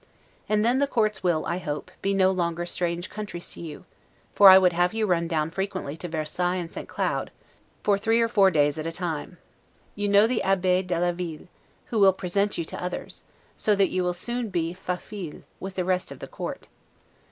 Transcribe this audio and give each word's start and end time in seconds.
And 0.49 0.65
then 0.65 0.79
the 0.79 0.87
courts 0.87 1.21
will, 1.21 1.45
I 1.45 1.59
hope, 1.59 1.91
be 2.01 2.15
no 2.15 2.31
longer 2.31 2.65
strange 2.65 3.07
countries 3.07 3.51
to 3.51 3.61
you; 3.61 3.85
for 4.33 4.49
I 4.49 4.57
would 4.57 4.73
have 4.73 4.95
you 4.95 5.05
run 5.05 5.27
down 5.27 5.51
frequently 5.51 5.95
to 5.97 6.07
Versailles 6.07 6.55
and 6.55 6.71
St. 6.71 6.89
Cloud, 6.89 7.29
for 7.83 7.99
three 7.99 8.19
or 8.19 8.27
four 8.27 8.49
days 8.49 8.79
at 8.79 8.87
a 8.87 8.91
time. 8.91 9.37
You 9.93 10.09
know 10.09 10.25
the 10.25 10.41
Abbe 10.41 10.81
de 10.81 10.99
la 10.99 11.11
Ville, 11.11 11.47
who 11.91 11.99
will 11.99 12.13
present 12.13 12.57
you 12.57 12.65
to 12.65 12.83
others, 12.83 13.25
so 13.55 13.75
that 13.75 13.91
you 13.91 14.03
will 14.03 14.15
soon 14.15 14.49
be 14.49 14.73
'faufile' 14.73 15.43
with 15.59 15.75
the 15.75 15.85
rest 15.85 16.11
of 16.11 16.17
the 16.17 16.27
court. 16.27 16.69